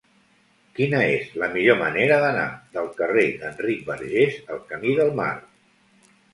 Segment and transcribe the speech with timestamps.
[0.77, 2.47] Quina és la millor manera d'anar
[2.79, 5.33] del carrer d'Enric Bargés al camí del Mar?